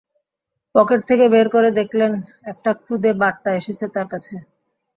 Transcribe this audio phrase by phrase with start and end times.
[0.75, 2.11] Pocket থেকে বের করে দেখলেন
[2.45, 4.35] একটা খুদে বার্তা এসেছে তাঁর কাছে।